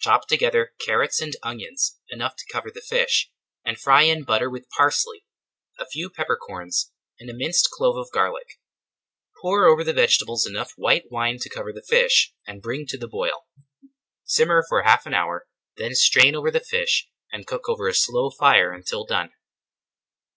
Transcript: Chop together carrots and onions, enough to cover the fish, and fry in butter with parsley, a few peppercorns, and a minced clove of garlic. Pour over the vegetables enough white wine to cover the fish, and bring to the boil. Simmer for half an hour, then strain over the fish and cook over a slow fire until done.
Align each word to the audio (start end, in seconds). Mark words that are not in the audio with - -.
Chop 0.00 0.26
together 0.26 0.72
carrots 0.84 1.20
and 1.22 1.36
onions, 1.44 2.00
enough 2.10 2.34
to 2.34 2.44
cover 2.52 2.68
the 2.68 2.80
fish, 2.80 3.30
and 3.64 3.78
fry 3.78 4.02
in 4.02 4.24
butter 4.24 4.50
with 4.50 4.68
parsley, 4.70 5.24
a 5.78 5.86
few 5.86 6.10
peppercorns, 6.10 6.90
and 7.20 7.30
a 7.30 7.32
minced 7.32 7.70
clove 7.70 7.96
of 7.96 8.10
garlic. 8.10 8.58
Pour 9.40 9.66
over 9.66 9.84
the 9.84 9.92
vegetables 9.92 10.44
enough 10.44 10.72
white 10.74 11.12
wine 11.12 11.38
to 11.38 11.48
cover 11.48 11.72
the 11.72 11.86
fish, 11.88 12.34
and 12.44 12.60
bring 12.60 12.88
to 12.88 12.98
the 12.98 13.06
boil. 13.06 13.46
Simmer 14.24 14.64
for 14.68 14.82
half 14.82 15.06
an 15.06 15.14
hour, 15.14 15.46
then 15.76 15.94
strain 15.94 16.34
over 16.34 16.50
the 16.50 16.58
fish 16.58 17.08
and 17.30 17.46
cook 17.46 17.68
over 17.68 17.86
a 17.86 17.94
slow 17.94 18.30
fire 18.30 18.72
until 18.72 19.06
done. 19.06 19.30